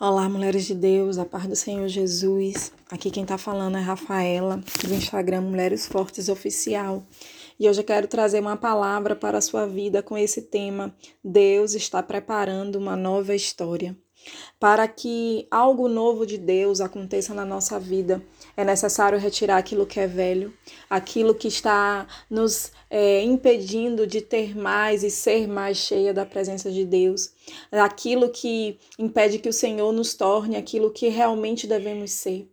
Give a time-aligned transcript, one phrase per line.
[0.00, 2.72] Olá, mulheres de Deus, a paz do Senhor Jesus.
[2.88, 7.02] Aqui quem tá falando é Rafaela, do Instagram Mulheres Fortes Oficial.
[7.58, 11.74] E hoje eu quero trazer uma palavra para a sua vida com esse tema: Deus
[11.74, 13.96] está preparando uma nova história.
[14.60, 18.22] Para que algo novo de Deus aconteça na nossa vida,
[18.56, 20.54] é necessário retirar aquilo que é velho,
[20.88, 26.70] aquilo que está nos é, impedindo de ter mais e ser mais cheia da presença
[26.70, 27.32] de Deus,
[27.70, 32.48] aquilo que impede que o Senhor nos torne aquilo que realmente devemos ser.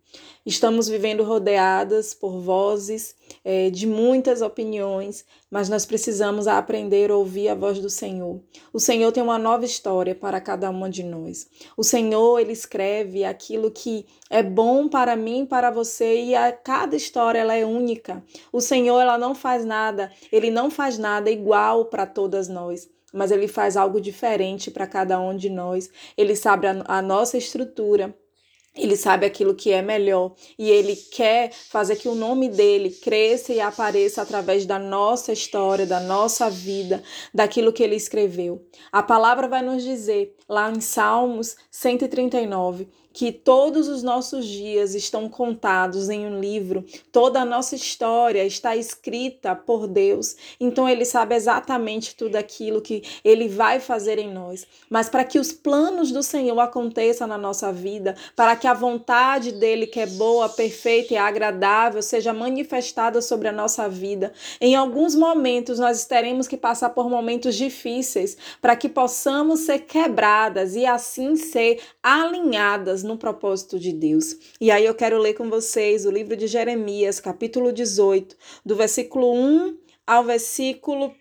[0.46, 7.50] Estamos vivendo rodeadas por vozes é, de muitas opiniões, mas nós precisamos aprender a ouvir
[7.50, 8.40] a voz do Senhor.
[8.72, 11.48] O Senhor tem uma nova história para cada uma de nós.
[11.76, 16.96] O Senhor, ele escreve aquilo que é bom para mim para você, e a cada
[16.96, 18.24] história ela é única.
[18.54, 23.32] O Senhor, ela não faz nada, ele não faz nada igual para todas nós mas
[23.32, 25.90] ele faz algo diferente para cada um de nós.
[26.18, 28.14] Ele sabe a, a nossa estrutura.
[28.76, 33.54] Ele sabe aquilo que é melhor e ele quer fazer que o nome dele cresça
[33.54, 37.02] e apareça através da nossa história, da nossa vida,
[37.34, 38.68] daquilo que ele escreveu.
[38.92, 45.30] A palavra vai nos dizer lá em Salmos 139 que todos os nossos dias estão
[45.30, 50.36] contados em um livro, toda a nossa história está escrita por Deus.
[50.60, 54.68] Então ele sabe exatamente tudo aquilo que ele vai fazer em nós.
[54.90, 59.54] Mas para que os planos do Senhor aconteçam na nossa vida, para que a vontade
[59.54, 65.16] dele, que é boa, perfeita e agradável, seja manifestada sobre a nossa vida, em alguns
[65.16, 71.38] momentos nós teremos que passar por momentos difíceis para que possamos ser quebradas e assim
[71.38, 74.36] ser alinhadas no propósito de Deus.
[74.60, 79.34] E aí eu quero ler com vocês o livro de Jeremias, capítulo 18, do versículo
[79.34, 81.14] 1 ao versículo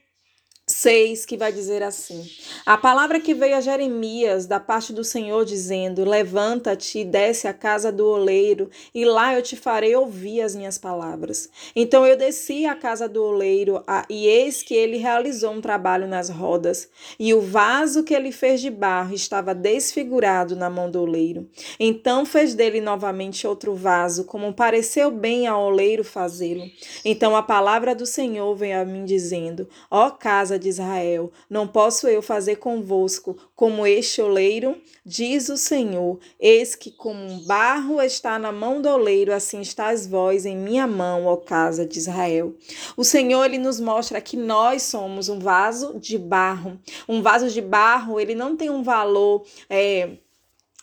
[0.74, 2.28] 6, que vai dizer assim:
[2.66, 7.54] A palavra que veio a Jeremias da parte do Senhor, dizendo: Levanta-te e desce à
[7.54, 11.48] casa do oleiro, e lá eu te farei ouvir as minhas palavras.
[11.76, 16.28] Então eu desci à casa do oleiro, e eis que ele realizou um trabalho nas
[16.28, 21.48] rodas, e o vaso que ele fez de barro estava desfigurado na mão do oleiro.
[21.78, 26.64] Então fez dele novamente outro vaso, como pareceu bem ao oleiro fazê-lo.
[27.04, 32.08] Então a palavra do Senhor veio a mim, dizendo: Ó casa de Israel: Não posso
[32.08, 34.76] eu fazer convosco como este oleiro?
[35.04, 40.06] Diz o Senhor: Eis que como um barro está na mão do oleiro, assim estás
[40.06, 42.54] vós em minha mão, ó casa de Israel.
[42.96, 46.80] O Senhor ele nos mostra que nós somos um vaso de barro.
[47.06, 50.16] Um vaso de barro, ele não tem um valor é,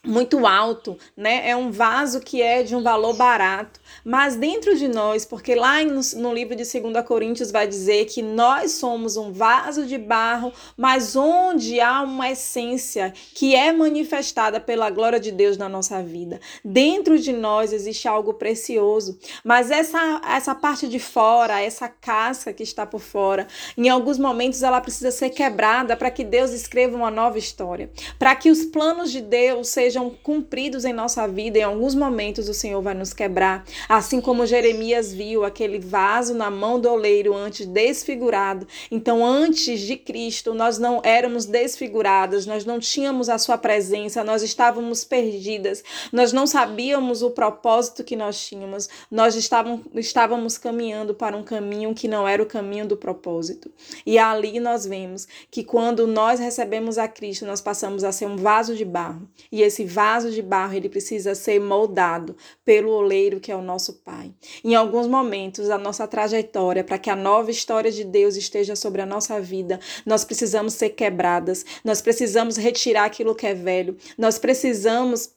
[0.03, 1.47] muito alto, né?
[1.47, 5.83] É um vaso que é de um valor barato, mas dentro de nós, porque lá
[5.83, 10.51] no, no livro de 2 Coríntios vai dizer que nós somos um vaso de barro,
[10.75, 16.41] mas onde há uma essência que é manifestada pela glória de Deus na nossa vida.
[16.65, 22.63] Dentro de nós existe algo precioso, mas essa essa parte de fora, essa casca que
[22.63, 23.45] está por fora,
[23.77, 28.35] em alguns momentos ela precisa ser quebrada para que Deus escreva uma nova história, para
[28.35, 32.53] que os planos de Deus sejam sejam cumpridos em nossa vida, em alguns momentos o
[32.53, 33.65] Senhor vai nos quebrar.
[33.89, 38.65] Assim como Jeremias viu aquele vaso na mão do oleiro antes desfigurado.
[38.89, 44.41] Então, antes de Cristo, nós não éramos desfiguradas, nós não tínhamos a sua presença, nós
[44.41, 51.35] estávamos perdidas, nós não sabíamos o propósito que nós tínhamos, nós estávamos, estávamos caminhando para
[51.35, 53.69] um caminho que não era o caminho do propósito.
[54.05, 58.37] E ali nós vemos que quando nós recebemos a Cristo, nós passamos a ser um
[58.37, 59.27] vaso de barro.
[59.51, 63.61] E esse esse vaso de barro ele precisa ser moldado pelo oleiro que é o
[63.61, 64.31] nosso Pai.
[64.63, 69.01] Em alguns momentos da nossa trajetória, para que a nova história de Deus esteja sobre
[69.01, 74.37] a nossa vida, nós precisamos ser quebradas, nós precisamos retirar aquilo que é velho, nós
[74.37, 75.31] precisamos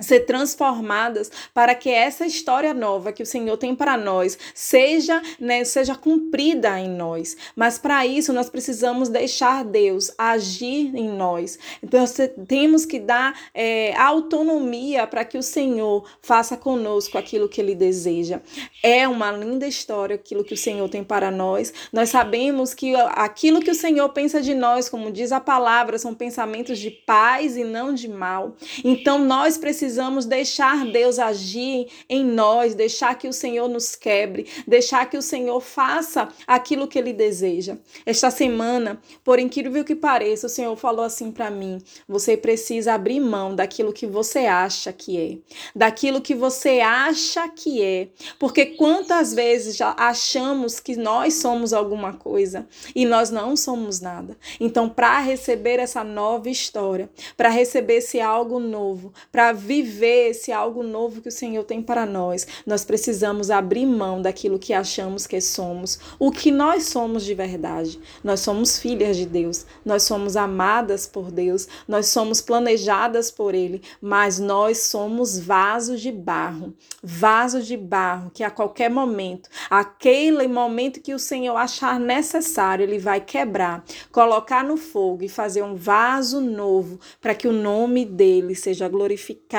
[0.00, 5.64] ser transformadas para que essa história nova que o Senhor tem para nós seja, né,
[5.64, 7.36] seja cumprida em nós.
[7.54, 11.58] Mas para isso nós precisamos deixar Deus agir em nós.
[11.82, 12.04] Então
[12.46, 18.40] temos que dar é, autonomia para que o Senhor faça conosco aquilo que Ele deseja.
[18.82, 21.72] É uma linda história aquilo que o Senhor tem para nós.
[21.92, 26.14] Nós sabemos que aquilo que o Senhor pensa de nós, como diz a palavra, são
[26.14, 28.56] pensamentos de paz e não de mal.
[28.84, 34.46] Então nós precisamos precisamos deixar Deus agir em nós, deixar que o Senhor nos quebre,
[34.64, 37.76] deixar que o Senhor faça aquilo que ele deseja.
[38.06, 43.18] Esta semana, por incrível que pareça, o Senhor falou assim para mim: você precisa abrir
[43.18, 45.38] mão daquilo que você acha que é,
[45.74, 52.12] daquilo que você acha que é, porque quantas vezes já achamos que nós somos alguma
[52.12, 52.64] coisa
[52.94, 54.38] e nós não somos nada.
[54.60, 60.82] Então, para receber essa nova história, para receber esse algo novo, para viver esse algo
[60.82, 65.40] novo que o Senhor tem para nós, nós precisamos abrir mão daquilo que achamos que
[65.40, 68.00] somos, o que nós somos de verdade.
[68.22, 73.82] Nós somos filhas de Deus, nós somos amadas por Deus, nós somos planejadas por Ele,
[74.00, 81.00] mas nós somos vasos de barro, vasos de barro que a qualquer momento, aquele momento
[81.00, 86.40] que o Senhor achar necessário, Ele vai quebrar, colocar no fogo e fazer um vaso
[86.40, 89.50] novo para que o nome dele seja glorificado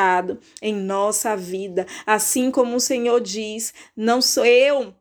[0.62, 1.86] em nossa vida.
[2.06, 4.94] Assim como o Senhor diz: Não sou eu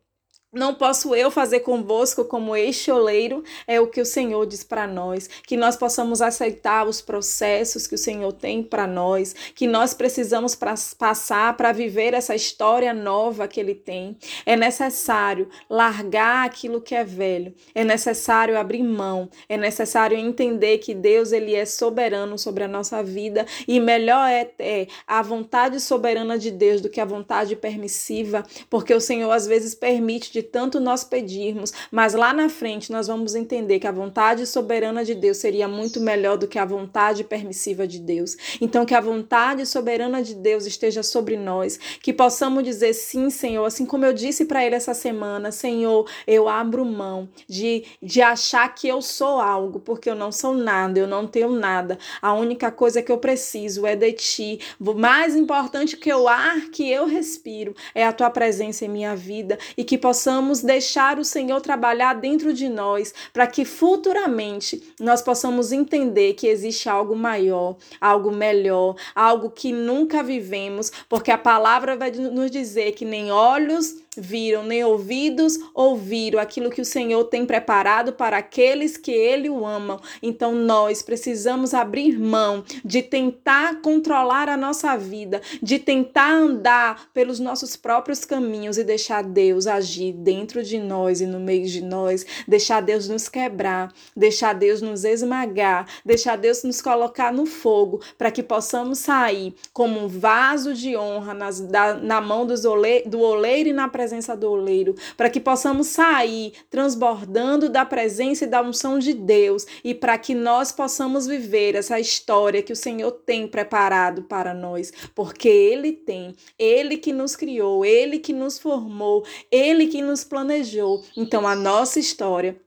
[0.52, 4.84] não posso eu fazer convosco como este oleiro, é o que o Senhor diz para
[4.84, 9.94] nós, que nós possamos aceitar os processos que o Senhor tem para nós, que nós
[9.94, 14.16] precisamos pra, passar para viver essa história nova que Ele tem.
[14.44, 20.94] É necessário largar aquilo que é velho, é necessário abrir mão, é necessário entender que
[20.94, 23.46] Deus ele é soberano sobre a nossa vida.
[23.68, 28.92] E melhor é, é a vontade soberana de Deus do que a vontade permissiva, porque
[28.92, 33.34] o Senhor às vezes permite de tanto nós pedirmos, mas lá na frente nós vamos
[33.34, 37.86] entender que a vontade soberana de Deus seria muito melhor do que a vontade permissiva
[37.86, 38.36] de Deus.
[38.60, 43.64] Então, que a vontade soberana de Deus esteja sobre nós, que possamos dizer sim, Senhor,
[43.64, 48.74] assim como eu disse para ele essa semana, Senhor, eu abro mão de, de achar
[48.74, 51.98] que eu sou algo, porque eu não sou nada, eu não tenho nada.
[52.22, 54.60] A única coisa que eu preciso é de ti.
[54.78, 59.58] Mais importante que o ar que eu respiro é a tua presença em minha vida
[59.76, 65.20] e que possamos possamos deixar o Senhor trabalhar dentro de nós, para que futuramente nós
[65.20, 71.96] possamos entender que existe algo maior, algo melhor, algo que nunca vivemos, porque a palavra
[71.96, 77.46] vai nos dizer que nem olhos viram, nem ouvidos ouviram aquilo que o Senhor tem
[77.46, 80.00] preparado para aqueles que Ele o amam.
[80.22, 87.38] Então nós precisamos abrir mão de tentar controlar a nossa vida, de tentar andar pelos
[87.38, 92.26] nossos próprios caminhos e deixar Deus agir dentro de nós e no meio de nós,
[92.48, 98.30] deixar Deus nos quebrar, deixar Deus nos esmagar, deixar Deus nos colocar no fogo para
[98.30, 103.20] que possamos sair como um vaso de honra nas, da, na mão dos ole, do
[103.20, 108.62] oleiro e na presença do oleiro, para que possamos sair transbordando da presença e da
[108.62, 113.46] unção de Deus e para que nós possamos viver essa história que o Senhor tem
[113.46, 119.86] preparado para nós, porque Ele tem, Ele que nos criou, Ele que nos formou, Ele
[119.86, 121.04] que nos planejou.
[121.14, 122.58] Então a nossa história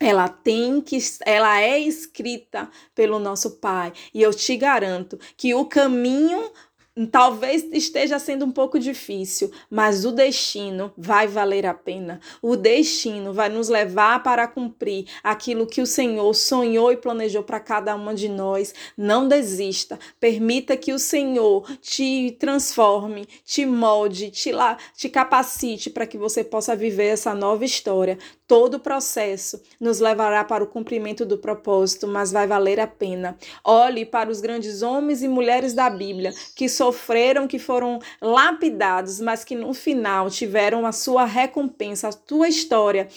[0.00, 5.64] ela tem que ela é escrita pelo nosso Pai e eu te garanto que o
[5.64, 6.50] caminho
[7.10, 12.20] Talvez esteja sendo um pouco difícil, mas o destino vai valer a pena.
[12.42, 17.58] O destino vai nos levar para cumprir aquilo que o Senhor sonhou e planejou para
[17.60, 18.74] cada uma de nós.
[18.94, 19.98] Não desista.
[20.20, 26.44] Permita que o Senhor te transforme, te molde, te, lá, te capacite para que você
[26.44, 28.18] possa viver essa nova história.
[28.52, 33.34] Todo o processo nos levará para o cumprimento do propósito, mas vai valer a pena.
[33.64, 39.42] Olhe para os grandes homens e mulheres da Bíblia que sofreram, que foram lapidados, mas
[39.42, 43.08] que no final tiveram a sua recompensa, a tua história,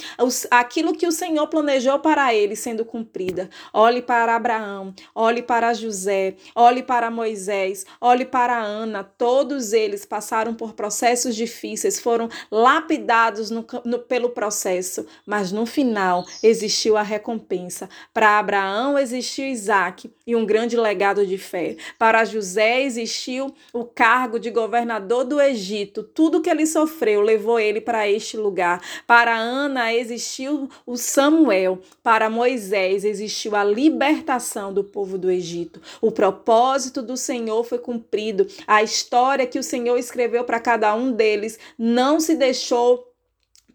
[0.49, 3.49] aquilo que o Senhor planejou para eles sendo cumprida.
[3.73, 9.03] Olhe para Abraão, olhe para José, olhe para Moisés, olhe para Ana.
[9.03, 16.25] Todos eles passaram por processos difíceis, foram lapidados no, no, pelo processo, mas no final
[16.43, 17.89] existiu a recompensa.
[18.13, 21.77] Para Abraão existiu Isaac e um grande legado de fé.
[21.97, 26.03] Para José existiu o cargo de governador do Egito.
[26.03, 28.81] Tudo que ele sofreu levou ele para este lugar.
[29.07, 31.79] Para Ana existiu o Samuel.
[32.03, 35.81] Para Moisés existiu a libertação do povo do Egito.
[36.01, 38.47] O propósito do Senhor foi cumprido.
[38.67, 43.04] A história que o Senhor escreveu para cada um deles não se deixou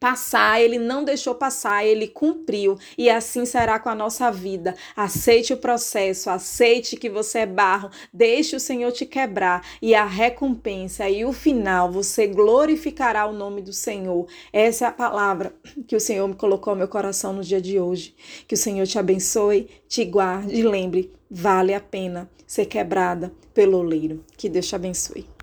[0.00, 2.78] passar, ele não deixou passar, ele cumpriu.
[2.96, 4.74] E assim será com a nossa vida.
[4.96, 10.06] Aceite o processo, aceite que você é barro, deixe o Senhor te quebrar e a
[10.06, 14.26] recompensa e o final você glorificará o nome do Senhor.
[14.52, 15.54] Essa é a palavra
[15.86, 18.14] que o Senhor me colocou no meu coração no dia de hoje.
[18.48, 23.78] Que o Senhor te abençoe, te guarde e lembre, vale a pena ser quebrada pelo
[23.78, 24.24] oleiro.
[24.36, 25.30] Que Deus te abençoe.